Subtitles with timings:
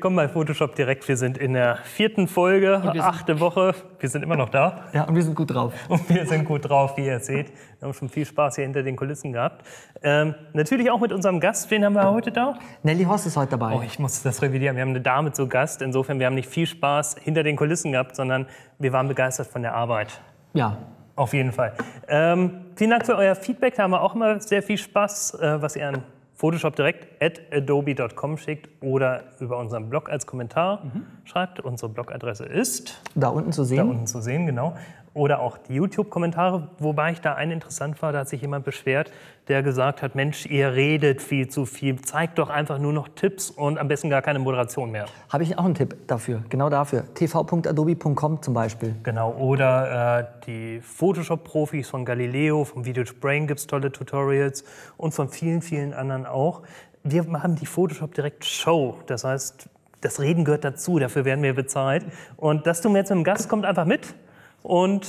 [0.00, 1.06] Willkommen bei Photoshop direkt.
[1.08, 3.74] Wir sind in der vierten Folge, achte Woche.
[3.98, 4.86] Wir sind immer noch da.
[4.94, 5.74] Ja, und wir sind gut drauf.
[5.90, 7.50] Und wir sind gut drauf, wie ihr seht.
[7.50, 9.62] Wir haben schon viel Spaß hier hinter den Kulissen gehabt.
[10.02, 11.70] Ähm, natürlich auch mit unserem Gast.
[11.70, 12.58] Wen haben wir heute da?
[12.82, 13.74] Nelly Hoss ist heute dabei.
[13.76, 14.74] Oh, ich muss das revidieren.
[14.74, 15.82] Wir haben eine Dame zu Gast.
[15.82, 18.46] Insofern, wir haben nicht viel Spaß hinter den Kulissen gehabt, sondern
[18.78, 20.18] wir waren begeistert von der Arbeit.
[20.54, 20.78] Ja.
[21.14, 21.74] Auf jeden Fall.
[22.08, 23.74] Ähm, vielen Dank für euer Feedback.
[23.74, 26.02] Da haben wir auch immer sehr viel Spaß, äh, was ihr an
[26.40, 31.02] Photoshop direkt at adobe.com schickt oder über unseren Blog als Kommentar mhm.
[31.24, 31.60] schreibt.
[31.60, 33.76] Unsere Blogadresse ist da unten zu sehen.
[33.76, 34.74] Da unten zu sehen, genau
[35.12, 39.10] oder auch die YouTube-Kommentare, wobei ich da einen interessant war, da hat sich jemand beschwert,
[39.48, 43.50] der gesagt hat, Mensch, ihr redet viel zu viel, zeigt doch einfach nur noch Tipps
[43.50, 45.06] und am besten gar keine Moderation mehr.
[45.28, 47.12] Habe ich auch einen Tipp dafür, genau dafür.
[47.14, 48.94] tv.adobe.com zum Beispiel.
[49.02, 54.64] Genau, oder äh, die Photoshop-Profis von Galileo, vom Video Brain gibt es tolle Tutorials
[54.96, 56.62] und von vielen, vielen anderen auch.
[57.02, 59.68] Wir machen die Photoshop direkt Show, das heißt,
[60.02, 62.04] das Reden gehört dazu, dafür werden wir bezahlt.
[62.36, 64.14] Und das tun wir jetzt mit dem Gast, kommt einfach mit.
[64.62, 65.06] Und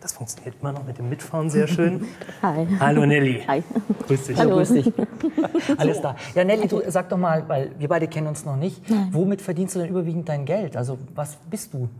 [0.00, 2.06] das funktioniert immer noch mit dem Mitfahren sehr schön.
[2.42, 2.66] Hi.
[2.78, 3.42] Hallo Nelly.
[3.46, 3.62] Hi.
[4.06, 4.38] Grüß dich.
[4.38, 4.56] Hallo.
[4.56, 4.92] grüß dich.
[5.76, 6.14] Alles da.
[6.34, 9.08] Ja, Nelly, du sag doch mal, weil wir beide kennen uns noch nicht, Nein.
[9.10, 10.76] womit verdienst du denn überwiegend dein Geld?
[10.76, 11.88] Also was bist du?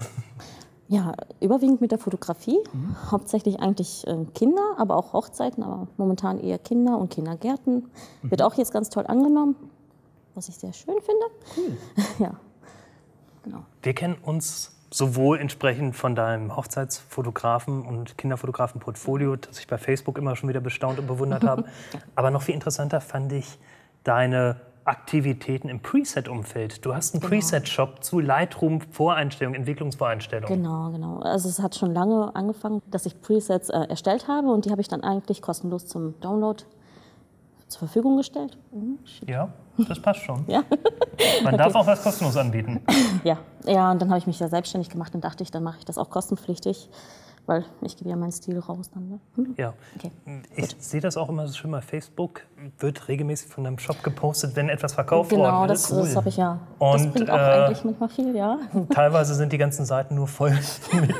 [0.90, 2.60] Ja, überwiegend mit der Fotografie.
[2.72, 2.96] Mhm.
[3.10, 7.90] Hauptsächlich eigentlich äh, Kinder, aber auch Hochzeiten, aber momentan eher Kinder und Kindergärten.
[8.22, 8.30] Mhm.
[8.30, 9.54] Wird auch jetzt ganz toll angenommen,
[10.34, 11.26] was ich sehr schön finde.
[11.58, 11.76] Cool.
[12.18, 12.40] ja,
[13.42, 13.64] genau.
[13.82, 20.34] Wir kennen uns sowohl entsprechend von deinem Hochzeitsfotografen und Kinderfotografen-Portfolio, das ich bei Facebook immer
[20.36, 21.64] schon wieder bestaunt und bewundert habe.
[22.14, 23.58] Aber noch viel interessanter fand ich
[24.04, 26.84] deine Aktivitäten im Preset-Umfeld.
[26.84, 27.30] Du hast einen genau.
[27.30, 30.62] Preset-Shop zu Lightroom-Voreinstellungen, Entwicklungsvoreinstellungen.
[30.62, 31.18] Genau, genau.
[31.18, 34.80] Also es hat schon lange angefangen, dass ich Presets äh, erstellt habe und die habe
[34.80, 36.64] ich dann eigentlich kostenlos zum Download
[37.68, 38.56] zur Verfügung gestellt.
[38.72, 39.48] Mhm, ja,
[39.88, 40.44] das passt schon.
[40.48, 40.64] ja.
[41.42, 41.56] Man okay.
[41.56, 42.80] darf auch was kostenlos anbieten.
[43.24, 45.78] Ja, ja und dann habe ich mich ja selbstständig gemacht und dachte ich, dann mache
[45.78, 46.88] ich das auch kostenpflichtig
[47.48, 49.08] weil ich gebe ja meinen Stil raus dann.
[49.08, 49.20] Ne?
[49.36, 49.54] Hm?
[49.56, 49.72] Ja.
[49.96, 50.10] Okay.
[50.54, 52.42] Ich sehe das auch immer so schön bei Facebook,
[52.78, 55.88] wird regelmäßig von einem Shop gepostet, wenn etwas verkauft genau, worden ist.
[55.88, 56.60] Genau, das, das habe ich ja.
[56.78, 58.58] Und, das bringt auch äh, eigentlich manchmal viel, ja.
[58.90, 60.50] Teilweise sind die ganzen Seiten nur voll
[61.00, 61.14] mit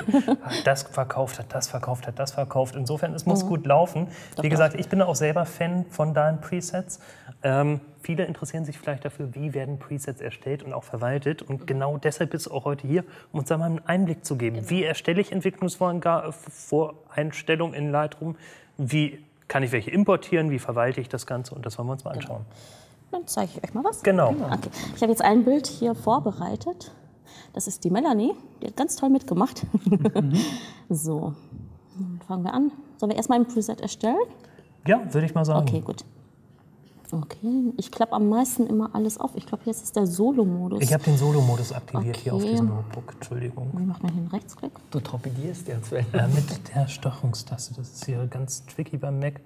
[0.64, 2.76] das verkauft hat, das verkauft hat, das verkauft.
[2.76, 3.48] Insofern, es muss mhm.
[3.48, 4.08] gut laufen.
[4.36, 7.00] Doch, Wie gesagt, ich bin auch selber Fan von deinen Presets.
[7.42, 11.42] Ähm, viele interessieren sich vielleicht dafür, wie werden Presets erstellt und auch verwaltet.
[11.42, 14.36] Und genau deshalb bist du auch heute hier, um uns da mal einen Einblick zu
[14.36, 14.56] geben.
[14.56, 14.70] Genau.
[14.70, 18.36] Wie erstelle ich Entwicklungsvoreinstellungen in Lightroom?
[18.76, 20.50] Wie kann ich welche importieren?
[20.50, 21.54] Wie verwalte ich das Ganze?
[21.54, 22.22] Und das wollen wir uns mal genau.
[22.22, 22.44] anschauen.
[23.10, 24.02] Dann zeige ich euch mal was.
[24.02, 24.30] Genau.
[24.30, 24.70] Okay.
[24.94, 26.92] Ich habe jetzt ein Bild hier vorbereitet.
[27.54, 28.34] Das ist die Melanie.
[28.62, 29.66] Die hat ganz toll mitgemacht.
[29.84, 30.38] Mhm.
[30.90, 31.34] so,
[31.96, 32.70] dann fangen wir an.
[32.98, 34.16] Sollen wir erstmal ein Preset erstellen?
[34.86, 35.66] Ja, würde ich mal sagen.
[35.66, 36.04] Okay, gut.
[37.10, 39.30] Okay, ich klappe am meisten immer alles auf.
[39.34, 40.82] Ich glaube, jetzt ist der Solo-Modus.
[40.82, 42.24] Ich habe den Solo-Modus aktiviert okay.
[42.24, 43.14] hier auf diesem Notebook.
[43.14, 43.70] Entschuldigung.
[43.72, 44.72] Wie macht man hier einen Rechtsklick?
[44.90, 45.92] Du torpedierst jetzt.
[45.92, 46.04] Äh,
[46.34, 47.74] mit der Steuerungstaste.
[47.74, 49.40] Das ist hier ganz tricky beim Mac.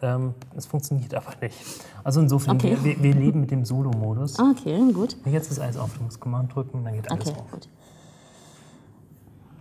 [0.00, 1.56] Ähm, es funktioniert aber nicht.
[2.04, 2.76] Also insofern, okay.
[2.82, 4.38] wir, wir, leben mit dem Solo-Modus.
[4.38, 5.16] Okay, gut.
[5.24, 5.96] Jetzt ist alles auf.
[5.96, 7.50] Du musst Command drücken, dann geht alles okay, auf.
[7.50, 7.68] Gut.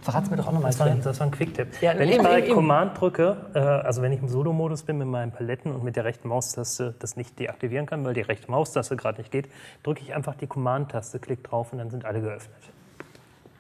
[0.08, 0.72] Verrat's mir doch auch nochmal.
[0.72, 1.82] Das, war, das war ein Quick-Tipp.
[1.82, 5.34] Ja, wenn ich mal Command drücke, äh, also wenn ich im Solo-Modus bin mit meinen
[5.34, 9.18] Paletten und mit der rechten Maustaste das nicht deaktivieren kann, weil die rechte Maustaste gerade
[9.18, 9.50] nicht geht,
[9.84, 12.56] drücke ich einfach die Command-Taste, klick drauf und dann sind alle geöffnet.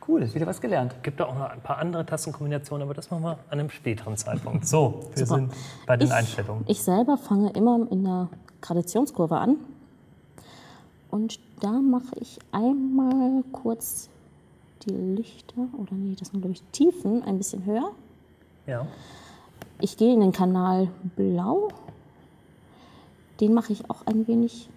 [0.07, 0.95] Cool, ist wieder was gelernt.
[1.03, 4.15] Gibt da auch noch ein paar andere Tastenkombinationen, aber das machen wir an einem späteren
[4.15, 4.65] Zeitpunkt.
[4.65, 5.39] So, wir Super.
[5.41, 5.53] sind
[5.85, 6.63] bei den ich, Einstellungen.
[6.69, 8.29] Ich selber fange immer in der
[8.61, 9.57] Gradationskurve an.
[11.11, 14.07] Und da mache ich einmal kurz
[14.85, 17.91] die Lichter, oder nee, das sind glaube ich Tiefen, ein bisschen höher.
[18.65, 18.85] Ja.
[19.79, 21.69] Ich gehe in den Kanal Blau.
[23.39, 24.69] Den mache ich auch ein wenig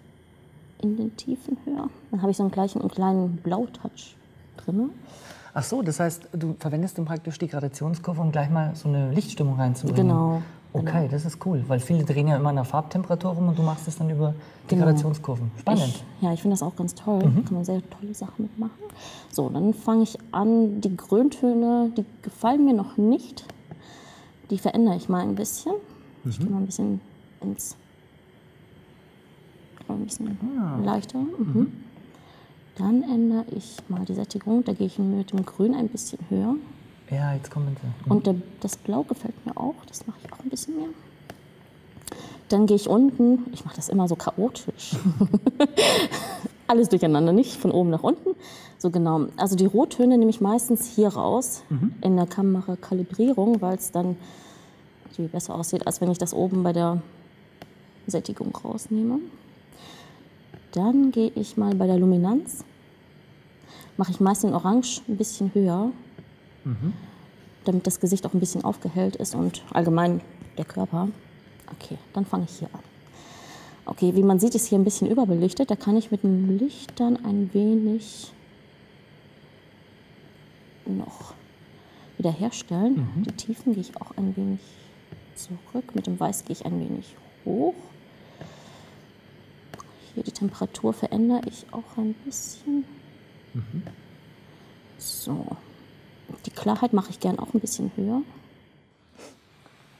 [0.81, 1.89] in den Tiefen höher.
[2.11, 4.15] Dann habe ich so einen gleichen einen kleinen Blautouch
[4.57, 4.91] drin.
[5.53, 9.11] Ach so, das heißt, du verwendest dann praktisch die Gradationskurve, um gleich mal so eine
[9.11, 10.07] Lichtstimmung reinzubringen.
[10.07, 10.41] Genau.
[10.73, 11.07] Okay, genau.
[11.11, 13.87] das ist cool, weil viele drehen ja immer an der Farbtemperatur rum und du machst
[13.87, 14.33] es dann über
[14.67, 14.95] genau.
[15.59, 15.87] Spannend.
[15.87, 17.25] Ich, ja, ich finde das auch ganz toll.
[17.25, 17.35] Mhm.
[17.35, 18.71] Da kann man sehr tolle Sachen mitmachen.
[19.31, 20.79] So, dann fange ich an.
[20.79, 23.45] Die Grüntöne, die gefallen mir noch nicht.
[24.49, 25.73] Die verändere ich mal ein bisschen.
[26.23, 26.31] Mhm.
[26.31, 27.01] Ich gehe mal ein bisschen
[27.41, 27.75] ins.
[29.89, 30.79] Ein bisschen ah.
[30.83, 31.19] leichter.
[31.19, 31.51] Mhm.
[31.53, 31.71] mhm.
[32.77, 34.63] Dann ändere ich mal die Sättigung.
[34.63, 36.55] Da gehe ich mit dem Grün ein bisschen höher.
[37.11, 37.87] Ja, jetzt kommen sie.
[38.05, 38.11] Mhm.
[38.11, 39.75] Und der, das Blau gefällt mir auch.
[39.87, 40.89] Das mache ich auch ein bisschen mehr.
[42.49, 43.45] Dann gehe ich unten.
[43.53, 44.95] Ich mache das immer so chaotisch.
[46.67, 48.29] Alles durcheinander, nicht von oben nach unten.
[48.77, 49.27] So genau.
[49.35, 51.93] Also die Rottöne nehme ich meistens hier raus mhm.
[52.01, 54.15] in der Kamera-Kalibrierung, weil es dann
[55.11, 57.01] viel besser aussieht, als wenn ich das oben bei der
[58.07, 59.19] Sättigung rausnehme.
[60.71, 62.63] Dann gehe ich mal bei der Luminanz.
[63.97, 65.91] Mache ich meist in Orange ein bisschen höher,
[66.63, 66.93] mhm.
[67.65, 70.21] damit das Gesicht auch ein bisschen aufgehellt ist und allgemein
[70.57, 71.09] der Körper.
[71.73, 72.81] Okay, dann fange ich hier an.
[73.85, 75.71] Okay, wie man sieht, ist hier ein bisschen überbelichtet.
[75.71, 78.31] Da kann ich mit dem Licht dann ein wenig
[80.85, 81.33] noch
[82.17, 83.07] wiederherstellen.
[83.15, 83.23] Mhm.
[83.23, 84.59] Die Tiefen gehe ich auch ein wenig
[85.35, 85.95] zurück.
[85.95, 87.15] Mit dem Weiß gehe ich ein wenig
[87.45, 87.75] hoch.
[90.13, 92.85] Hier die Temperatur verändere ich auch ein bisschen.
[93.53, 93.83] Mhm.
[94.97, 95.45] So.
[96.45, 98.21] Die Klarheit mache ich gern auch ein bisschen höher.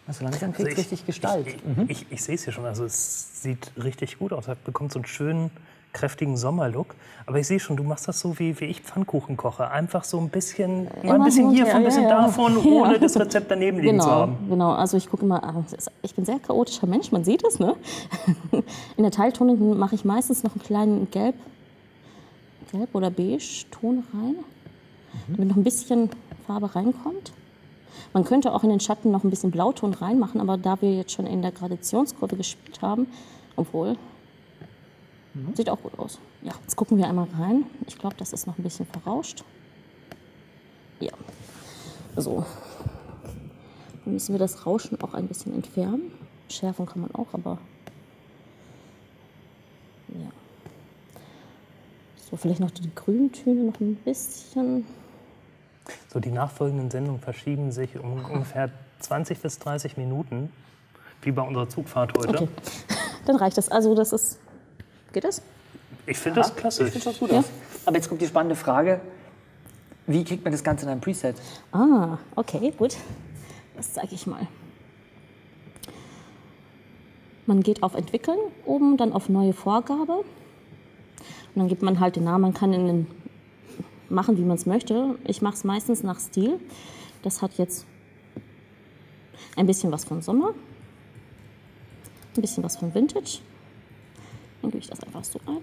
[0.07, 1.47] Also langsam kriegt also richtig Gestalt.
[1.47, 1.85] Ich, ich, mhm.
[1.87, 2.65] ich, ich sehe es hier schon.
[2.65, 4.47] Also es sieht richtig gut aus.
[4.47, 5.51] Er bekommt so einen schönen
[5.93, 6.95] kräftigen Sommerlook.
[7.25, 9.69] Aber ich sehe schon, du machst das so wie, wie ich Pfannkuchen koche.
[9.69, 12.71] Einfach so ein bisschen, mal ein bisschen hiervon, ein bisschen ja, davon, ja.
[12.71, 14.37] ohne das Rezept daneben liegen genau, zu haben.
[14.49, 15.63] Genau, also ich gucke immer, ah,
[16.01, 17.75] ich bin ein sehr chaotischer Mensch, man sieht es, ne?
[18.97, 21.35] In der Teiltonung mache ich meistens noch einen kleinen Gelb,
[22.71, 24.35] Gelb oder Beige Ton rein,
[25.27, 25.35] mhm.
[25.35, 26.09] damit noch ein bisschen
[26.47, 27.31] Farbe reinkommt.
[28.13, 31.13] Man könnte auch in den Schatten noch ein bisschen Blauton reinmachen, aber da wir jetzt
[31.13, 33.07] schon in der Gradationskurve gespielt haben,
[33.55, 33.97] obwohl,
[35.33, 35.55] Mhm.
[35.55, 36.19] Sieht auch gut aus.
[36.41, 37.65] Ja, jetzt gucken wir einmal rein.
[37.87, 39.43] Ich glaube, das ist noch ein bisschen verrauscht.
[40.99, 41.13] Ja,
[42.15, 42.45] so.
[44.03, 46.11] Dann müssen wir das Rauschen auch ein bisschen entfernen.
[46.49, 47.59] Schärfen kann man auch, aber
[50.09, 50.29] ja.
[52.29, 54.85] So, vielleicht noch die Grüntöne noch ein bisschen.
[56.13, 58.69] So, die nachfolgenden Sendungen verschieben sich um ungefähr
[58.99, 60.51] 20 bis 30 Minuten,
[61.21, 62.43] wie bei unserer Zugfahrt heute.
[62.43, 62.47] Okay,
[63.25, 63.69] dann reicht das.
[63.69, 64.39] Also, das ist
[65.13, 65.41] Geht das?
[66.05, 66.85] Ich finde das klasse.
[66.85, 67.39] Ich finde das gut ja.
[67.39, 67.45] aus.
[67.85, 69.01] Aber jetzt kommt die spannende Frage.
[70.07, 71.35] Wie kriegt man das Ganze in ein Preset?
[71.71, 72.95] Ah, okay, gut.
[73.75, 74.47] Das zeige ich mal.
[77.45, 80.13] Man geht auf Entwickeln oben, dann auf Neue Vorgabe.
[80.13, 80.25] Und
[81.55, 82.41] dann gibt man halt den Namen.
[82.41, 83.07] Man kann ihn
[84.11, 85.17] machen, wie man es möchte.
[85.25, 86.59] Ich mache es meistens nach Stil.
[87.23, 87.85] Das hat jetzt
[89.55, 90.53] ein bisschen was von Sommer,
[92.35, 93.39] ein bisschen was von Vintage
[94.61, 95.57] dann gebe ich das einfach so ein.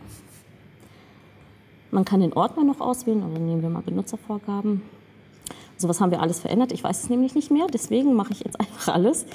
[1.90, 4.82] Man kann den Ordner noch auswählen, oder nehmen wir mal Benutzervorgaben.
[5.76, 6.72] So was haben wir alles verändert.
[6.72, 9.26] Ich weiß es nämlich nicht mehr, deswegen mache ich jetzt einfach alles.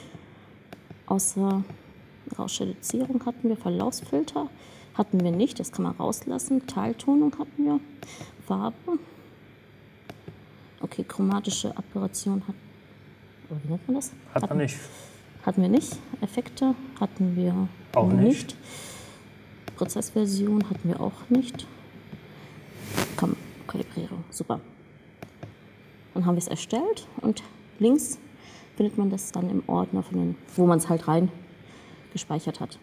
[1.05, 1.63] Außer
[2.37, 4.49] Rauschreduzierung hatten wir, Verlaufsfilter
[4.93, 6.65] hatten wir nicht, das kann man rauslassen.
[6.67, 7.79] Teiltonung hatten wir,
[8.47, 8.99] Farbe.
[10.81, 12.55] Okay, chromatische Aberration hat.
[13.63, 14.11] Wie nennt man das?
[14.33, 14.77] Hat man nicht.
[15.45, 15.97] Hatten wir nicht.
[16.21, 18.55] Effekte hatten wir auch nicht.
[18.55, 18.57] nicht.
[19.75, 21.65] Prozessversion hatten wir auch nicht.
[23.17, 23.35] Komm,
[23.67, 24.59] Kalibrierung, super.
[26.13, 27.43] Dann haben wir es erstellt und
[27.79, 28.19] links
[28.75, 31.31] findet man das dann im Ordner, von den, wo man es halt rein
[32.11, 32.77] gespeichert hat.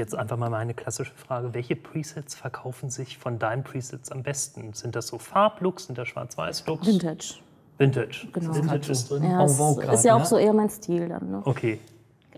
[0.00, 1.52] Jetzt einfach mal meine klassische Frage.
[1.52, 4.72] Welche Presets verkaufen sich von deinen Presets am besten?
[4.72, 6.86] Sind das so Farblooks, sind das Schwarz-Weiß-Looks?
[6.86, 7.34] Vintage.
[7.76, 8.26] Vintage.
[8.32, 8.54] Genau.
[8.54, 9.24] Vintage ist drin.
[9.24, 11.30] Ja, ist, ist ja auch so eher mein Stil dann.
[11.30, 11.42] Ne?
[11.44, 11.80] Okay,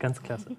[0.01, 0.57] ganz klasse.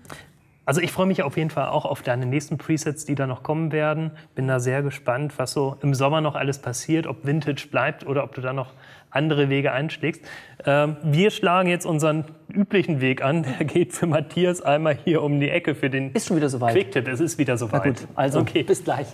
[0.64, 3.44] Also ich freue mich auf jeden Fall auch auf deine nächsten Presets, die da noch
[3.44, 4.12] kommen werden.
[4.34, 8.24] Bin da sehr gespannt, was so im Sommer noch alles passiert, ob Vintage bleibt oder
[8.24, 8.72] ob du da noch
[9.14, 10.22] andere Wege einschlägst.
[10.66, 13.44] Ähm, wir schlagen jetzt unseren üblichen Weg an.
[13.60, 16.74] Der geht für Matthias einmal hier um die Ecke für den ist schon wieder soweit.
[16.74, 17.08] Quicktip.
[17.08, 17.84] Es ist wieder soweit.
[17.86, 18.64] Na gut, also okay.
[18.64, 19.08] bis gleich.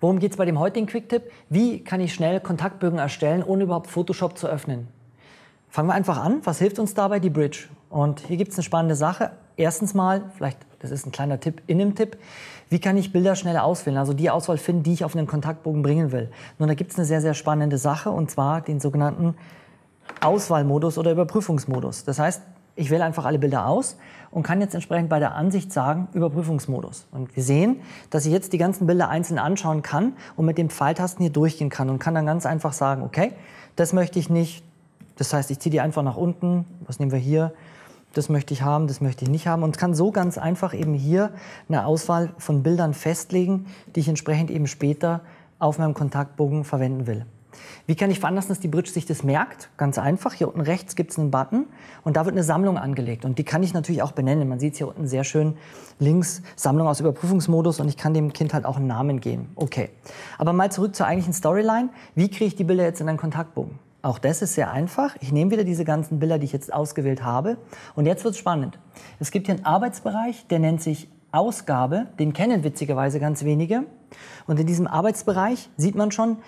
[0.00, 1.24] Worum geht es bei dem heutigen Quicktip?
[1.48, 4.88] Wie kann ich schnell Kontaktbögen erstellen, ohne überhaupt Photoshop zu öffnen?
[5.68, 6.40] Fangen wir einfach an.
[6.44, 7.18] Was hilft uns dabei?
[7.18, 7.64] Die Bridge.
[7.90, 9.32] Und hier gibt es eine spannende Sache.
[9.56, 12.16] Erstens mal, vielleicht, das ist ein kleiner Tipp in dem Tipp,
[12.70, 13.96] wie kann ich Bilder schneller auswählen?
[13.96, 16.30] Also die Auswahl finden, die ich auf einen Kontaktbogen bringen will.
[16.58, 19.34] Nun, da gibt es eine sehr, sehr spannende Sache und zwar den sogenannten
[20.20, 22.04] Auswahlmodus oder Überprüfungsmodus.
[22.04, 22.42] Das heißt,
[22.76, 23.96] ich wähle einfach alle Bilder aus
[24.30, 27.06] und kann jetzt entsprechend bei der Ansicht sagen, Überprüfungsmodus.
[27.10, 27.80] Und wir sehen,
[28.10, 31.70] dass ich jetzt die ganzen Bilder einzeln anschauen kann und mit den Pfeiltasten hier durchgehen
[31.70, 33.32] kann und kann dann ganz einfach sagen, okay,
[33.74, 34.62] das möchte ich nicht,
[35.16, 36.64] das heißt, ich ziehe die einfach nach unten.
[36.86, 37.52] Was nehmen wir hier?
[38.14, 39.62] Das möchte ich haben, das möchte ich nicht haben.
[39.62, 41.30] Und kann so ganz einfach eben hier
[41.68, 45.20] eine Auswahl von Bildern festlegen, die ich entsprechend eben später
[45.58, 47.26] auf meinem Kontaktbogen verwenden will.
[47.86, 49.70] Wie kann ich veranlassen, dass die Bridge sich das merkt?
[49.76, 50.34] Ganz einfach.
[50.34, 51.66] Hier unten rechts gibt es einen Button
[52.04, 53.24] und da wird eine Sammlung angelegt.
[53.24, 54.48] Und die kann ich natürlich auch benennen.
[54.48, 55.56] Man sieht hier unten sehr schön
[55.98, 59.50] links Sammlung aus Überprüfungsmodus und ich kann dem Kind halt auch einen Namen geben.
[59.56, 59.90] Okay.
[60.36, 61.88] Aber mal zurück zur eigentlichen Storyline.
[62.14, 63.78] Wie kriege ich die Bilder jetzt in einen Kontaktbogen?
[64.00, 65.16] Auch das ist sehr einfach.
[65.20, 67.58] Ich nehme wieder diese ganzen Bilder, die ich jetzt ausgewählt habe.
[67.96, 68.78] Und jetzt wird es spannend.
[69.18, 72.06] Es gibt hier einen Arbeitsbereich, der nennt sich Ausgabe.
[72.18, 73.84] Den kennen witzigerweise ganz wenige.
[74.46, 76.38] Und in diesem Arbeitsbereich sieht man schon,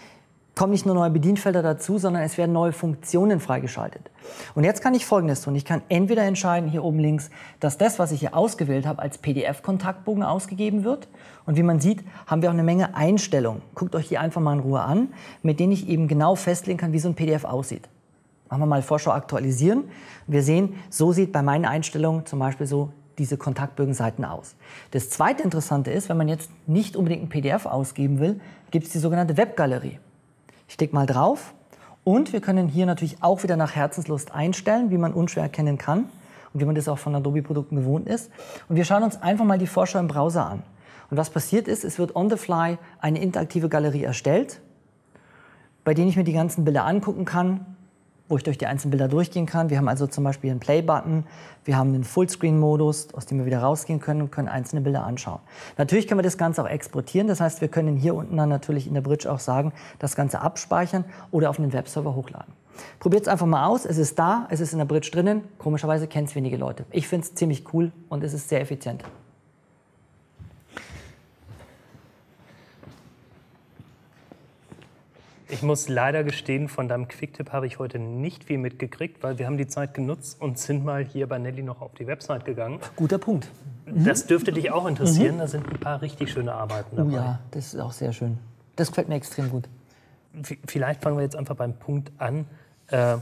[0.54, 4.11] kommen nicht nur neue Bedienfelder dazu, sondern es werden neue Funktionen freigeschaltet.
[4.54, 5.54] Und jetzt kann ich Folgendes tun.
[5.54, 7.30] Ich kann entweder entscheiden, hier oben links,
[7.61, 11.09] dass das, was ich hier ausgewählt habe, als PDF-Kontaktbogen ausgegeben wird.
[11.47, 13.62] Und wie man sieht, haben wir auch eine Menge Einstellungen.
[13.75, 15.09] Guckt euch die einfach mal in Ruhe an,
[15.42, 17.88] mit denen ich eben genau festlegen kann, wie so ein PDF aussieht.
[18.50, 19.85] Machen wir mal Vorschau aktualisieren.
[20.26, 24.57] Wir sehen, so sieht bei meinen Einstellungen zum Beispiel so diese Kontaktbögenseiten aus.
[24.90, 28.40] Das zweite Interessante ist, wenn man jetzt nicht unbedingt ein PDF ausgeben will,
[28.71, 29.99] gibt es die sogenannte Webgalerie.
[30.70, 31.52] Ich klicke mal drauf
[32.04, 36.04] und wir können hier natürlich auch wieder nach Herzenslust einstellen, wie man unschwer erkennen kann
[36.54, 38.30] und wie man das auch von Adobe-Produkten gewohnt ist.
[38.68, 40.62] Und wir schauen uns einfach mal die Vorschau im Browser an.
[41.10, 44.60] Und was passiert ist, es wird on the fly eine interaktive Galerie erstellt,
[45.82, 47.66] bei denen ich mir die ganzen Bilder angucken kann,
[48.30, 49.68] wo ich durch die einzelnen Bilder durchgehen kann.
[49.68, 51.25] Wir haben also zum Beispiel einen Play-Button,
[51.64, 55.40] wir haben einen Fullscreen-Modus, aus dem wir wieder rausgehen können und können einzelne Bilder anschauen.
[55.76, 58.87] Natürlich können wir das Ganze auch exportieren, das heißt, wir können hier unten dann natürlich
[58.87, 62.54] in der Bridge auch sagen, das Ganze abspeichern oder auf einen Webserver hochladen.
[63.00, 66.06] Probiert es einfach mal aus, es ist da, es ist in der Bridge drinnen, komischerweise
[66.06, 66.84] kennen es wenige Leute.
[66.92, 69.04] Ich finde es ziemlich cool und es ist sehr effizient.
[75.50, 79.47] Ich muss leider gestehen, von deinem Quicktip habe ich heute nicht viel mitgekriegt, weil wir
[79.47, 82.78] haben die Zeit genutzt und sind mal hier bei Nelly noch auf die Website gegangen.
[82.97, 83.49] Guter Punkt.
[83.87, 85.38] Das dürfte dich auch interessieren.
[85.38, 87.11] Da sind ein paar richtig schöne Arbeiten dabei.
[87.11, 88.38] Oh ja, das ist auch sehr schön.
[88.76, 89.69] Das gefällt mir extrem gut.
[90.42, 92.47] V- Vielleicht fangen wir jetzt einfach beim Punkt an.
[92.87, 93.16] Äh,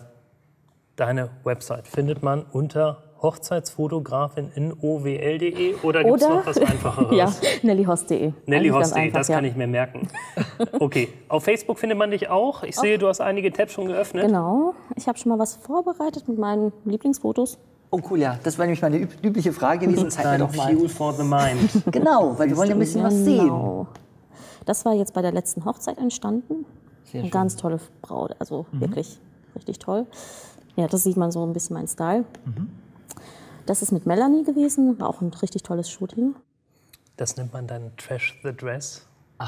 [0.96, 7.08] deine Website findet man unter Hochzeitsfotografin in owl.de oder gibt es Oder- noch was Einfacheres?
[7.16, 7.32] Ja,
[7.62, 8.32] nellyhost.de.
[8.46, 9.50] Nellyhost.de, das kann ja.
[9.50, 10.08] ich mir merken.
[10.80, 12.62] Okay, auf Facebook findet man dich auch.
[12.62, 14.26] Ich sehe, du hast einige Tabs schon geöffnet.
[14.26, 14.74] Genau.
[14.96, 17.58] Ich habe schon mal was vorbereitet mit meinen Lieblingsfotos.
[17.90, 18.38] Oh cool, ja.
[18.42, 20.10] Das war nämlich meine üb übliche Frage gewesen.
[20.10, 20.74] Zeig mir doch mal.
[20.74, 21.70] Fuel for the Mind.
[21.92, 23.44] Genau, weil wir wollen ja ein bisschen was sehen.
[23.44, 23.86] Genau.
[24.66, 26.66] Das war jetzt bei der letzten Hochzeit entstanden.
[27.04, 27.30] Sehr Eine schön.
[27.30, 29.18] ganz tolle Braut, also wirklich
[29.54, 30.06] richtig toll.
[30.76, 32.24] Ja, das sieht man so ein bisschen mein Style.
[32.44, 32.68] Mhm.
[33.68, 36.34] Das ist mit Melanie gewesen, war auch ein richtig tolles Shooting.
[37.18, 39.02] Das nennt man dann Trash the Dress.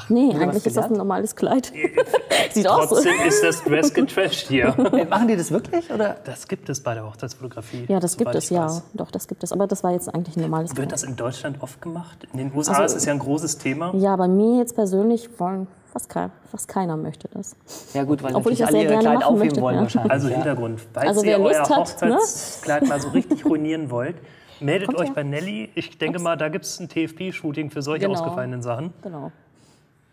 [0.09, 1.73] Nee, wieder was eigentlich ist das ein normales Kleid.
[2.53, 2.89] Sieht aus.
[2.89, 4.75] Trotzdem ist das Dress getrashed hier.
[4.93, 5.91] Äh, Machen die das wirklich?
[5.91, 6.17] Oder?
[6.23, 7.85] Das gibt es bei der Hochzeitsfotografie.
[7.87, 8.65] Ja, das gibt es, ja.
[8.67, 8.83] weiß.
[8.93, 9.51] Doch, das gibt es.
[9.51, 10.91] Aber das war jetzt eigentlich ein normales Wird Kleid.
[10.91, 12.27] das in Deutschland oft gemacht?
[12.31, 13.91] In den USA Also- ist es ja ein großes Thema.
[13.95, 17.55] Ja, bei mir jetzt persönlich wollen fast, kein, fast keiner möchte das.
[17.93, 19.75] Ja gut, weil Obwohl ich das alle sehr ihr gerne Kleid machen aufheben möchte, wollen
[19.75, 19.81] ja.
[19.81, 20.11] wahrscheinlich.
[20.11, 20.35] Also ja.
[20.35, 22.15] Hintergrund, falls Also ihr wer euer Lust hat, ne?
[22.15, 24.15] Hochzeitskleid mal so richtig ruinieren wollt,
[24.59, 25.15] meldet Kommt euch her.
[25.15, 25.69] bei Nelly.
[25.75, 28.17] Ich denke mal, da gibt es ein TFP-Shooting für solche Genau.
[28.19, 28.93] ausgefallenen Sachen.
[29.01, 29.31] Genau,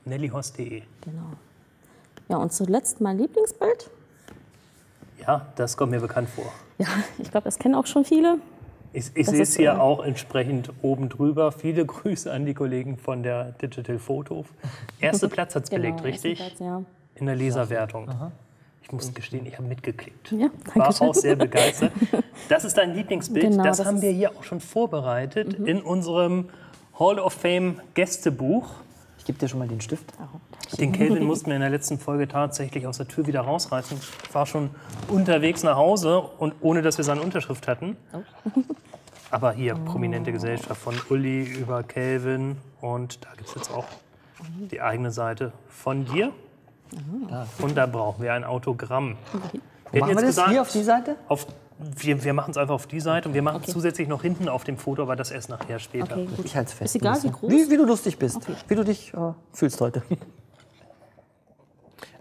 [0.04, 0.82] nellyhost.de.
[1.00, 1.22] genau.
[2.28, 3.90] Ja, und zuletzt mein Lieblingsbild.
[5.26, 6.44] Ja, das kommt mir bekannt vor.
[6.78, 6.86] Ja,
[7.18, 8.38] ich glaube, das kennen auch schon viele.
[8.92, 11.52] Ich, ich sehe es ist, hier äh, auch entsprechend oben drüber.
[11.52, 14.44] Viele Grüße an die Kollegen von der Digital Photo.
[15.00, 16.40] Erster Platz hat es belegt, Genau, richtig?
[16.40, 16.82] ersten Platz, ja.
[17.16, 18.08] In der Leserwertung.
[18.82, 20.32] Ich muss gestehen, ich habe mitgeklickt.
[20.32, 21.08] Ja, danke War schön.
[21.08, 21.92] auch sehr begeistert.
[22.48, 23.50] Das ist dein Lieblingsbild.
[23.50, 26.48] Genau, das, das haben wir hier auch schon vorbereitet in unserem
[26.98, 28.70] Hall of Fame Gästebuch.
[29.18, 30.06] Ich gebe dir schon mal den Stift.
[30.76, 33.98] Den Kelvin mussten wir in der letzten Folge tatsächlich aus der Tür wieder rausreißen.
[34.24, 34.70] Ich war schon
[35.08, 37.96] unterwegs nach Hause und ohne dass wir seine Unterschrift hatten.
[39.30, 43.86] Aber hier prominente Gesellschaft von Uli über Kelvin und da gibt es jetzt auch
[44.70, 46.32] die eigene Seite von dir.
[47.60, 49.16] Und da brauchen wir ein Autogramm.
[49.90, 51.16] Wir Machen wir das hier auf die Seite?
[51.28, 51.46] auf,
[51.78, 54.48] wir, wir machen es einfach auf die Seite und wir machen es zusätzlich noch hinten
[54.48, 56.16] auf dem Foto, aber das erst nachher später.
[56.16, 56.44] Okay, gut.
[56.44, 56.94] Ich halte es fest.
[56.94, 57.50] Ist egal, wie groß?
[57.50, 58.40] Wie, wie du lustig bist.
[58.68, 60.02] Wie du dich äh, fühlst heute.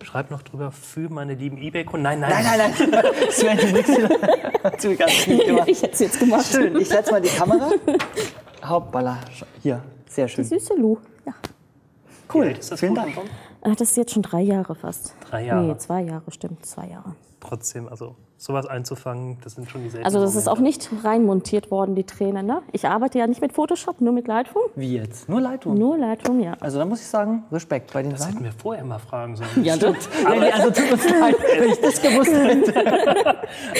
[0.07, 2.03] Schreib noch drüber für meine lieben Ebay-Kunden.
[2.03, 3.03] Nein, nein, Nein, nein, nein.
[3.29, 4.77] Sven, du nix wieder.
[4.77, 5.67] Zu ganz gemacht.
[5.67, 6.45] Ich hätte es jetzt gemacht.
[6.49, 7.69] Schön, ich setze mal die Kamera.
[8.63, 9.17] Hauptballer.
[9.61, 10.45] Hier, sehr schön.
[10.45, 10.97] Süße Lu.
[11.25, 11.33] Ja.
[12.33, 13.17] Cool, vielen Dank.
[13.17, 15.13] Äh, Das ist jetzt schon drei Jahre fast.
[15.29, 15.65] Drei Jahre.
[15.65, 17.13] Nee, zwei Jahre, stimmt, zwei Jahre.
[17.39, 20.93] Trotzdem, also sowas einzufangen, das sind schon die seltenen Also das ist auch Momente.
[20.95, 22.41] nicht reinmontiert worden, die Träne.
[22.43, 22.61] Ne?
[22.71, 24.65] Ich arbeite ja nicht mit Photoshop, nur mit Lightroom.
[24.75, 25.29] Wie jetzt?
[25.29, 25.75] Nur Lightroom?
[25.77, 26.53] Nur Lightroom, ja.
[26.59, 28.33] Also da muss ich sagen, Respekt bei den Das Sachen.
[28.33, 29.49] hätten wir vorher mal fragen sollen.
[29.63, 30.09] Ja, stimmt.
[30.39, 33.37] Nee, also tut uns leid, wenn ich das gewusst hätte.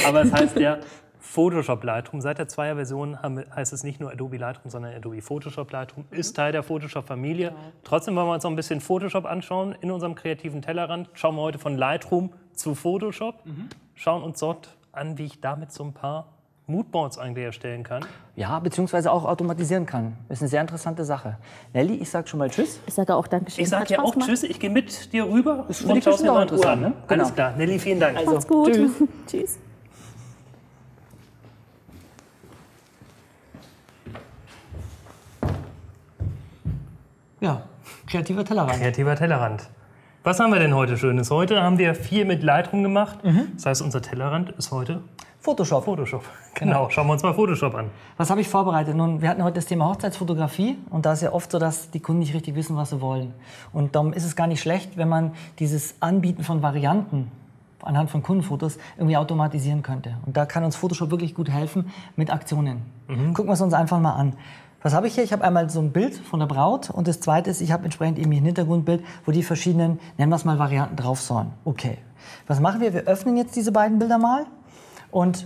[0.07, 0.77] Aber es heißt ja
[1.19, 2.21] Photoshop Lightroom.
[2.21, 6.05] Seit der Zweier-Version haben wir- heißt es nicht nur Adobe Lightroom, sondern Adobe Photoshop Lightroom.
[6.11, 7.53] Ist Teil der Photoshop-Familie.
[7.83, 11.09] Trotzdem wollen wir uns noch ein bisschen Photoshop anschauen in unserem kreativen Tellerrand.
[11.13, 13.35] Schauen wir heute von Lightroom zu Photoshop.
[13.95, 16.27] Schauen uns dort an, wie ich damit so ein paar
[16.69, 18.03] Moodboards eigentlich erstellen kann.
[18.35, 20.17] Ja, beziehungsweise auch automatisieren kann.
[20.27, 21.37] Das ist eine sehr interessante Sache.
[21.73, 22.81] Nelly, ich sag schon mal Tschüss.
[22.85, 23.63] Ich sage auch Dankeschön.
[23.63, 24.27] Ich sage ja auch gemacht.
[24.27, 26.47] Tschüss, ich gehe mit dir rüber für dich und schaue mir auch mal an.
[26.49, 26.93] interessant, Ne?
[27.07, 27.23] Genau.
[27.23, 27.53] Alles klar.
[27.55, 28.25] Nelly, vielen Dank.
[28.25, 28.73] Macht's gut.
[28.73, 28.91] Tschüss.
[29.27, 29.59] Tschüss.
[37.39, 37.61] Ja,
[38.07, 38.79] kreativer Tellerrand.
[38.79, 39.69] Kreativer Tellerrand.
[40.27, 41.31] Was haben wir denn heute Schönes?
[41.31, 43.23] Heute haben wir viel mit Lightroom gemacht.
[43.23, 43.53] Mhm.
[43.55, 44.99] Das heißt, unser Tellerrand ist heute
[45.39, 45.85] Photoshop.
[45.85, 46.21] Photoshop.
[46.53, 46.89] Genau.
[46.89, 47.91] Schauen wir uns mal Photoshop an.
[48.17, 48.93] Was habe ich vorbereitet?
[48.93, 52.01] Nun, wir hatten heute das Thema Hochzeitsfotografie und da ist ja oft so, dass die
[52.01, 53.33] Kunden nicht richtig wissen, was sie wollen.
[53.71, 57.31] Und darum ist es gar nicht schlecht, wenn man dieses Anbieten von Varianten
[57.81, 60.17] anhand von Kundenfotos irgendwie automatisieren könnte.
[60.25, 62.81] Und da kann uns Photoshop wirklich gut helfen mit Aktionen.
[63.07, 63.33] Mhm.
[63.33, 64.33] Gucken wir es uns einfach mal an.
[64.83, 65.23] Was habe ich hier?
[65.23, 67.85] Ich habe einmal so ein Bild von der Braut und das zweite ist, ich habe
[67.85, 71.51] entsprechend eben hier ein Hintergrundbild, wo die verschiedenen, nennen wir es mal, Varianten drauf sollen.
[71.65, 71.97] Okay.
[72.45, 72.93] Was machen wir?
[72.93, 74.45] Wir öffnen jetzt diese beiden Bilder mal
[75.11, 75.45] und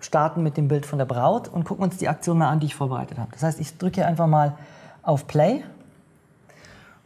[0.00, 2.66] starten mit dem Bild von der Braut und gucken uns die Aktion mal an, die
[2.66, 3.30] ich vorbereitet habe.
[3.32, 4.54] Das heißt, ich drücke hier einfach mal
[5.02, 5.64] auf Play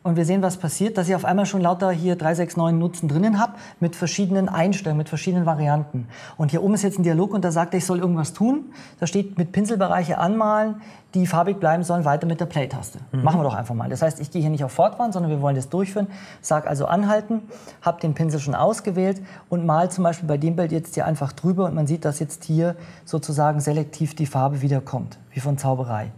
[0.09, 3.39] und wir sehen, was passiert, dass ich auf einmal schon lauter hier 369 Nutzen drinnen
[3.39, 6.09] habe mit verschiedenen Einstellungen, mit verschiedenen Varianten.
[6.39, 8.73] Und hier oben ist jetzt ein Dialog und da sagt er, ich soll irgendwas tun.
[9.01, 10.77] Da steht mit Pinselbereiche anmalen,
[11.13, 13.01] die farbig bleiben sollen, weiter mit der Play-Taste.
[13.13, 13.23] Mhm.
[13.23, 13.91] Machen wir doch einfach mal.
[13.91, 16.07] Das heißt, ich gehe hier nicht auf Fortfahren, sondern wir wollen das durchführen.
[16.41, 17.43] Sag also anhalten,
[17.83, 21.33] habe den Pinsel schon ausgewählt und mal zum Beispiel bei dem Bild jetzt hier einfach
[21.33, 26.13] drüber und man sieht, dass jetzt hier sozusagen selektiv die Farbe wiederkommt, wie von Zauberei.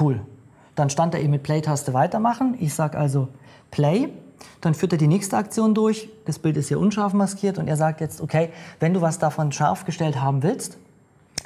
[0.00, 0.20] Cool.
[0.76, 2.56] Dann stand er eben mit Play-Taste weitermachen.
[2.60, 3.28] Ich sage also
[3.70, 4.10] Play.
[4.60, 6.08] Dann führt er die nächste Aktion durch.
[6.26, 9.50] Das Bild ist hier unscharf maskiert und er sagt jetzt, okay, wenn du was davon
[9.50, 10.78] scharf gestellt haben willst,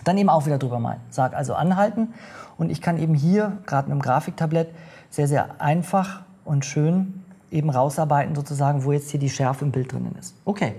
[0.05, 1.01] dann eben auch wieder drüber malen.
[1.11, 2.13] Sag also anhalten
[2.59, 4.69] und ich kann eben hier, gerade mit dem Grafiktablett,
[5.09, 9.93] sehr, sehr einfach und schön eben rausarbeiten sozusagen, wo jetzt hier die Schärfe im Bild
[9.93, 10.35] drinnen ist.
[10.45, 10.75] Okay,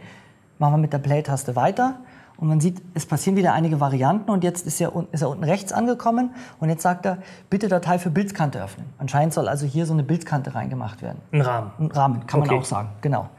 [0.60, 1.96] machen wir mit der Play-Taste weiter.
[2.42, 5.44] Und man sieht, es passieren wieder einige Varianten und jetzt ist er, ist er unten
[5.44, 7.20] rechts angekommen und jetzt sagt er,
[7.52, 8.88] bitte Datei für Bildkante öffnen.
[8.98, 11.22] Anscheinend soll also hier so eine Bildkante reingemacht werden.
[11.32, 11.72] Ein Rahmen.
[11.78, 12.50] Ein Rahmen, kann okay.
[12.50, 13.30] man auch sagen, genau.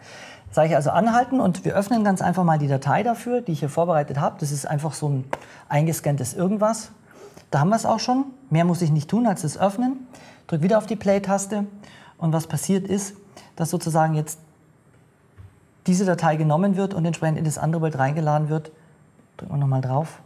[0.53, 3.59] Sage ich also anhalten und wir öffnen ganz einfach mal die Datei dafür, die ich
[3.59, 4.37] hier vorbereitet habe.
[4.39, 5.25] Das ist einfach so ein
[5.69, 6.93] eingescanntes Irgendwas.
[7.51, 8.27] Da haben wir es auch schon.
[8.51, 10.07] Mehr muss ich nicht tun als es öffnen.
[10.47, 11.67] Drück wieder auf die Play-Taste
[12.19, 13.17] und was passiert ist,
[13.57, 14.39] dass sozusagen jetzt
[15.89, 18.71] diese Datei genommen wird und entsprechend in das andere Bild reingeladen wird
[19.43, 20.21] Drücken wir nochmal drauf.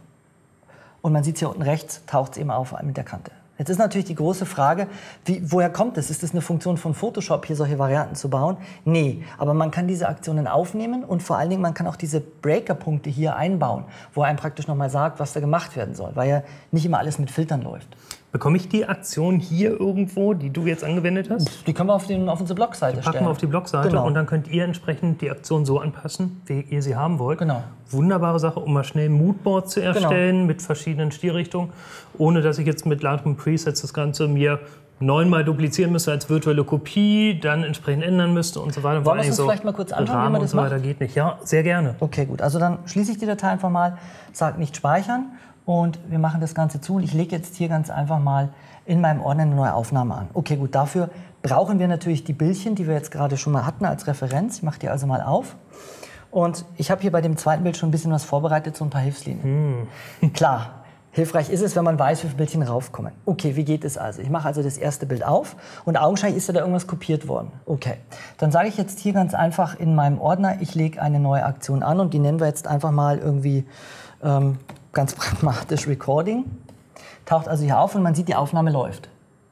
[1.01, 3.31] Und man sieht es hier unten rechts, taucht es eben auf mit der Kante.
[3.57, 4.85] Jetzt ist natürlich die große Frage,
[5.25, 6.11] wie, woher kommt es?
[6.11, 8.57] Ist das eine Funktion von Photoshop, hier solche Varianten zu bauen?
[8.85, 12.21] Nee, aber man kann diese Aktionen aufnehmen und vor allen Dingen, man kann auch diese
[12.21, 16.29] Breaker-Punkte hier einbauen, wo er einem praktisch nochmal sagt, was da gemacht werden soll, weil
[16.29, 17.87] ja nicht immer alles mit Filtern läuft.
[18.33, 21.65] Bekomme ich die Aktion hier irgendwo, die du jetzt angewendet hast?
[21.65, 23.25] Die können wir auf, den, auf unsere Blogseite die packen stellen.
[23.25, 24.05] wir auf die Blogseite genau.
[24.05, 27.39] und dann könnt ihr entsprechend die Aktion so anpassen, wie ihr sie haben wollt.
[27.39, 27.63] Genau.
[27.89, 29.93] Wunderbare Sache, um mal schnell ein Moodboard zu genau.
[29.93, 30.47] erstellen genau.
[30.47, 31.69] mit verschiedenen Stilrichtungen,
[32.17, 34.59] ohne dass ich jetzt mit Lightroom Presets das Ganze mir
[34.99, 39.05] neunmal duplizieren müsste als virtuelle Kopie, dann entsprechend ändern müsste und so weiter.
[39.05, 41.15] Wollen wir uns so vielleicht mal kurz anschauen, wie man das so weiter geht nicht.
[41.15, 41.95] Ja, sehr gerne.
[41.99, 42.41] Okay, gut.
[42.41, 43.97] Also dann schließe ich die Datei einfach mal,
[44.33, 45.27] sage nicht speichern
[45.67, 46.95] und wir machen das Ganze zu.
[46.95, 48.49] Und ich lege jetzt hier ganz einfach mal
[48.85, 50.29] in meinem Ordner eine neue Aufnahme an.
[50.33, 51.09] Okay, gut, dafür
[51.41, 54.57] brauchen wir natürlich die Bildchen, die wir jetzt gerade schon mal hatten als Referenz.
[54.57, 55.57] Ich mache die also mal auf.
[56.31, 58.89] Und ich habe hier bei dem zweiten Bild schon ein bisschen was vorbereitet, so ein
[58.89, 59.89] paar Hilfslinien.
[60.21, 60.33] Hm.
[60.33, 63.11] Klar, hilfreich ist es, wenn man weiß, wie viele Bildchen raufkommen.
[63.25, 64.21] Okay, wie geht es also?
[64.21, 67.51] Ich mache also das erste Bild auf und augenscheinlich ist da irgendwas kopiert worden.
[67.65, 67.95] Okay,
[68.37, 71.83] dann sage ich jetzt hier ganz einfach in meinem Ordner, ich lege eine neue Aktion
[71.83, 73.65] an und die nennen wir jetzt einfach mal irgendwie
[74.23, 74.59] ähm,
[74.97, 76.45] ganz pragmatisch Recording.
[77.25, 79.09] Taucht also hier auf und man sieht, die Aufnahme läuft.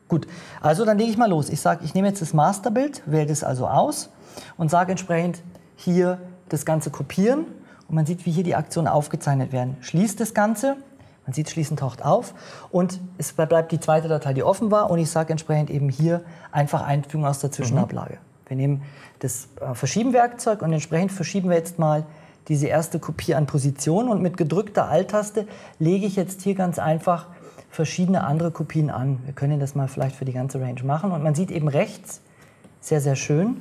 [0.08, 0.26] Gut,
[0.60, 1.50] also dann lege ich mal los.
[1.50, 4.10] Ich sage, ich nehme jetzt das Masterbild, wähle das also aus
[4.58, 5.44] und sage entsprechend
[5.76, 6.18] hier
[6.50, 7.46] das Ganze kopieren.
[7.88, 9.78] Und man sieht, wie hier die Aktionen aufgezeichnet werden.
[9.82, 10.78] Schließt das Ganze,
[11.28, 12.34] man sieht, Schließen taucht auf
[12.72, 14.90] und es bleibt die zweite Datei, die offen war.
[14.90, 18.16] Und ich sage entsprechend eben hier einfach Einfügung aus der Zwischenablage.
[18.16, 18.50] Mhm.
[18.50, 18.82] Wir nehmen
[19.20, 22.04] das äh, Verschieben-Werkzeug und entsprechend verschieben wir jetzt mal
[22.48, 25.48] diese erste Kopie an Position und mit gedrückter Alt-Taste
[25.80, 27.28] lege ich jetzt hier ganz einfach
[27.70, 29.20] verschiedene andere Kopien an.
[29.26, 32.22] Wir können das mal vielleicht für die ganze Range machen und man sieht eben rechts
[32.80, 33.58] sehr, sehr schön,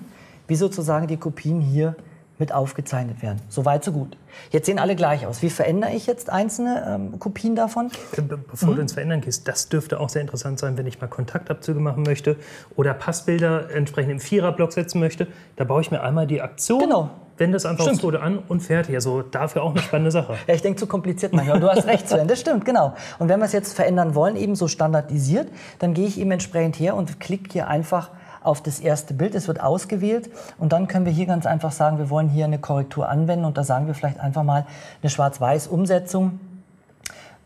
[0.46, 1.96] wie sozusagen die Kopien hier
[2.38, 3.40] mit aufgezeichnet werden.
[3.48, 4.16] So weit, so gut.
[4.50, 5.42] Jetzt sehen alle gleich aus.
[5.42, 7.90] Wie verändere ich jetzt einzelne ähm, Kopien davon?
[8.16, 8.76] Äh, bevor mhm.
[8.76, 12.02] du ins Verändern gehst, das dürfte auch sehr interessant sein, wenn ich mal Kontaktabzüge machen
[12.02, 12.36] möchte
[12.74, 15.28] oder Passbilder entsprechend im Viererblock setzen möchte.
[15.56, 16.80] Da baue ich mir einmal die Aktion.
[16.80, 18.14] Genau wende das einfach stimmt.
[18.14, 18.94] aufs an und fertig.
[18.94, 20.36] Also dafür auch eine spannende Sache.
[20.46, 21.60] ja, ich denke, zu kompliziert manchmal.
[21.60, 22.94] Du hast recht, Sven, das stimmt, genau.
[23.18, 26.78] Und wenn wir es jetzt verändern wollen, eben so standardisiert, dann gehe ich eben entsprechend
[26.78, 28.10] her und klicke hier einfach
[28.44, 29.34] auf das erste Bild.
[29.34, 32.58] Es wird ausgewählt und dann können wir hier ganz einfach sagen, wir wollen hier eine
[32.58, 34.66] Korrektur anwenden und da sagen wir vielleicht einfach mal
[35.02, 36.38] eine Schwarz-Weiß-Umsetzung.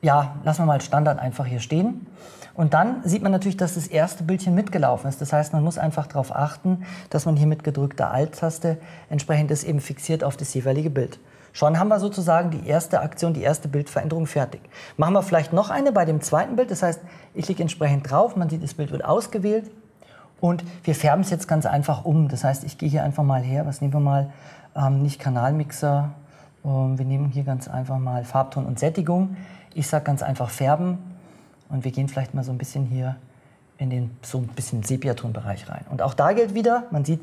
[0.03, 2.07] Ja, lassen wir mal Standard einfach hier stehen.
[2.55, 5.21] Und dann sieht man natürlich, dass das erste Bildchen mitgelaufen ist.
[5.21, 8.79] Das heißt, man muss einfach darauf achten, dass man hier mit gedrückter Alt-Taste
[9.11, 11.21] entsprechend das eben fixiert auf das jeweilige Bild.
[11.53, 14.61] Schon haben wir sozusagen die erste Aktion, die erste Bildveränderung fertig.
[14.97, 16.71] Machen wir vielleicht noch eine bei dem zweiten Bild.
[16.73, 17.01] Das heißt,
[17.35, 19.71] ich klicke entsprechend drauf, man sieht, das Bild wird ausgewählt
[20.41, 22.29] Und wir färben es jetzt ganz einfach um.
[22.29, 24.31] Das heißt, ich gehe hier einfach mal her, was nehmen wir mal,
[24.77, 26.11] ähm, nicht Kanalmixer,
[26.65, 29.37] ähm, wir nehmen hier ganz einfach mal Farbton und Sättigung.
[29.75, 30.99] Ich sage ganz einfach färben
[31.69, 33.17] und wir gehen vielleicht mal so ein bisschen hier
[33.79, 35.85] in den so ein bisschen Sepiatonbereich rein.
[35.91, 37.21] Und auch da gilt wieder, man sieht,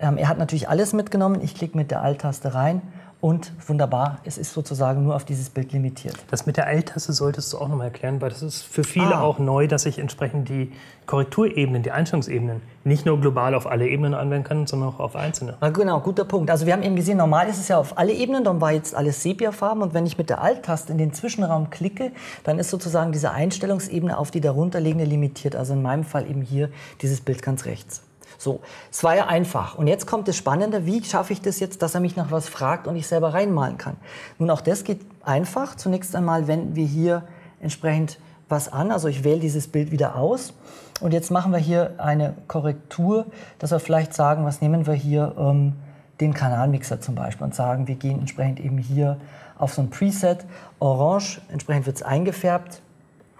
[0.00, 1.40] ähm, er hat natürlich alles mitgenommen.
[1.40, 2.82] Ich klicke mit der Alt-Taste rein
[3.24, 6.14] und wunderbar, es ist sozusagen nur auf dieses Bild limitiert.
[6.30, 9.14] Das mit der Alt-Taste solltest du auch noch mal erklären, weil das ist für viele
[9.14, 9.22] ah.
[9.22, 10.70] auch neu, dass ich entsprechend die
[11.06, 15.56] Korrekturebenen, die Einstellungsebenen nicht nur global auf alle Ebenen anwenden kann, sondern auch auf einzelne.
[15.58, 16.50] Na genau, guter Punkt.
[16.50, 18.94] Also wir haben eben gesehen, normal ist es ja auf alle Ebenen, dann war jetzt
[18.94, 23.12] alles Sepia-Farben und wenn ich mit der Alt-Taste in den Zwischenraum klicke, dann ist sozusagen
[23.12, 25.56] diese Einstellungsebene auf die darunterliegende limitiert.
[25.56, 26.68] Also in meinem Fall eben hier
[27.00, 28.02] dieses Bild ganz rechts.
[28.44, 28.60] So,
[28.92, 29.76] es war ja einfach.
[29.76, 32.46] Und jetzt kommt das Spannende, wie schaffe ich das jetzt, dass er mich nach was
[32.46, 33.96] fragt und ich selber reinmalen kann.
[34.38, 35.76] Nun, auch das geht einfach.
[35.76, 37.22] Zunächst einmal wenden wir hier
[37.60, 38.18] entsprechend
[38.50, 38.92] was an.
[38.92, 40.52] Also ich wähle dieses Bild wieder aus.
[41.00, 43.24] Und jetzt machen wir hier eine Korrektur,
[43.58, 45.72] dass wir vielleicht sagen, was nehmen wir hier, ähm,
[46.20, 49.16] den Kanalmixer zum Beispiel und sagen, wir gehen entsprechend eben hier
[49.58, 50.44] auf so ein Preset,
[50.80, 52.82] Orange, entsprechend wird es eingefärbt.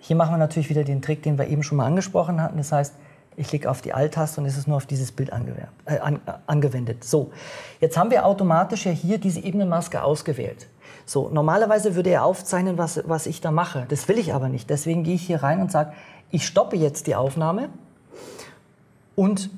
[0.01, 2.57] Hier machen wir natürlich wieder den Trick, den wir eben schon mal angesprochen hatten.
[2.57, 2.95] Das heißt,
[3.37, 7.05] ich klicke auf die Alt-Taste und es ist nur auf dieses Bild äh, an, angewendet.
[7.05, 7.31] So,
[7.81, 10.69] jetzt haben wir automatisch ja hier diese Ebenenmaske ausgewählt.
[11.07, 13.87] So, normalerweise würde er aufzeichnen, was, was ich da mache.
[13.89, 14.71] Das will ich aber nicht.
[14.71, 15.93] Deswegen gehe ich hier rein und sage,
[16.31, 17.69] ich stoppe jetzt die Aufnahme
[19.15, 19.51] und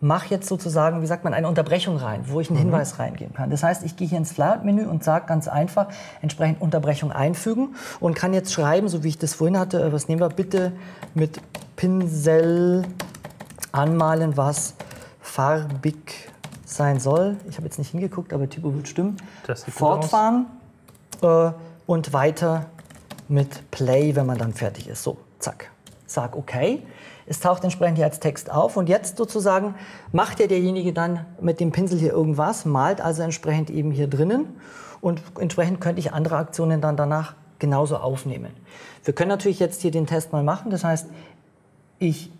[0.00, 2.64] mache jetzt sozusagen, wie sagt man, eine Unterbrechung rein, wo ich einen mhm.
[2.64, 3.50] Hinweis reingeben kann.
[3.50, 5.88] Das heißt, ich gehe hier ins Flyout-Menü und sage ganz einfach,
[6.22, 10.08] entsprechend Unterbrechung einfügen und kann jetzt schreiben, so wie ich das vorhin hatte, äh, was
[10.08, 10.72] nehmen wir bitte
[11.14, 11.40] mit
[11.76, 12.84] Pinsel
[13.72, 14.74] anmalen, was
[15.20, 16.30] farbig
[16.64, 17.36] sein soll.
[17.48, 19.16] Ich habe jetzt nicht hingeguckt, aber Typo wird stimmen.
[19.72, 20.46] Fortfahren
[21.22, 21.50] äh,
[21.86, 22.66] und weiter
[23.28, 25.02] mit Play, wenn man dann fertig ist.
[25.02, 25.70] So, zack.
[26.06, 26.54] Sag OK.
[27.26, 29.74] Es taucht entsprechend hier als Text auf und jetzt sozusagen
[30.12, 34.46] macht ja derjenige dann mit dem Pinsel hier irgendwas, malt also entsprechend eben hier drinnen
[35.02, 38.50] und entsprechend könnte ich andere Aktionen dann danach genauso aufnehmen.
[39.04, 41.08] Wir können natürlich jetzt hier den Test mal machen, das heißt,
[41.98, 42.30] ich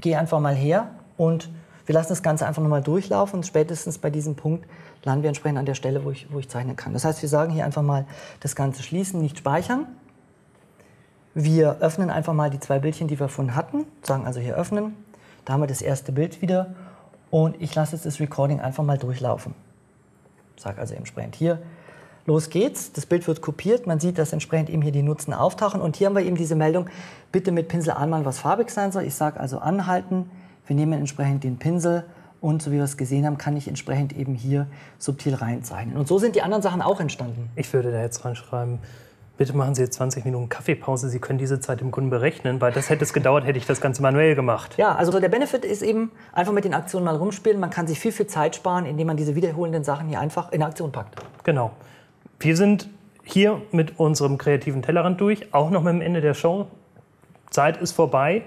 [0.00, 1.50] gehe einfach mal her und
[1.86, 4.66] wir lassen das Ganze einfach nochmal durchlaufen und spätestens bei diesem Punkt
[5.02, 6.92] landen wir entsprechend an der Stelle, wo ich, wo ich zeichnen kann.
[6.94, 8.06] Das heißt, wir sagen hier einfach mal
[8.40, 9.86] das Ganze schließen, nicht speichern.
[11.34, 14.96] Wir öffnen einfach mal die zwei Bildchen, die wir vorhin hatten, sagen also hier öffnen.
[15.44, 16.74] Da haben wir das erste Bild wieder
[17.30, 19.54] und ich lasse jetzt das Recording einfach mal durchlaufen.
[20.56, 21.60] Sage also entsprechend hier
[22.26, 22.92] los geht's.
[22.92, 23.86] Das Bild wird kopiert.
[23.86, 25.80] Man sieht, dass entsprechend eben hier die Nutzen auftauchen.
[25.80, 26.88] Und hier haben wir eben diese Meldung,
[27.32, 29.04] bitte mit Pinsel anmalen, was farbig sein soll.
[29.04, 30.30] Ich sage also anhalten.
[30.66, 32.04] Wir nehmen entsprechend den Pinsel
[32.44, 34.66] und so wie wir es gesehen haben, kann ich entsprechend eben hier
[34.98, 35.96] subtil reinzeichnen.
[35.96, 37.48] Und so sind die anderen Sachen auch entstanden.
[37.56, 38.80] Ich würde da jetzt reinschreiben,
[39.38, 41.08] bitte machen Sie jetzt 20 Minuten Kaffeepause.
[41.08, 43.80] Sie können diese Zeit dem Kunden berechnen, weil das hätte es gedauert, hätte ich das
[43.80, 44.74] Ganze manuell gemacht.
[44.76, 47.58] Ja, also der Benefit ist eben einfach mit den Aktionen mal rumspielen.
[47.58, 50.62] Man kann sich viel, viel Zeit sparen, indem man diese wiederholenden Sachen hier einfach in
[50.62, 51.16] Aktion packt.
[51.44, 51.70] Genau.
[52.38, 52.88] Wir sind
[53.24, 56.66] hier mit unserem kreativen Tellerrand durch, auch noch mit dem Ende der Show.
[57.50, 58.42] Zeit ist vorbei.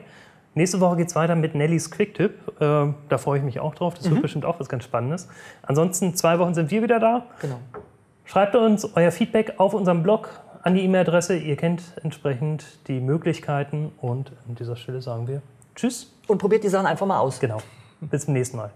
[0.54, 2.32] Nächste Woche geht es weiter mit Nellys Quicktip.
[2.60, 3.94] Äh, da freue ich mich auch drauf.
[3.94, 4.14] Das mhm.
[4.14, 5.28] wird bestimmt auch was ganz Spannendes.
[5.62, 7.28] Ansonsten, zwei Wochen sind wir wieder da.
[7.42, 7.60] Genau.
[8.26, 10.30] Schreibt uns euer Feedback auf unserem Blog
[10.64, 11.38] an die E-Mail-Adresse.
[11.38, 13.92] Ihr kennt entsprechend die Möglichkeiten.
[14.02, 15.42] Und an dieser Stelle sagen wir
[15.76, 16.12] Tschüss.
[16.28, 17.40] Und probiert die Sachen einfach mal aus.
[17.40, 17.60] Genau.
[18.02, 18.72] Bis zum nächsten Mal.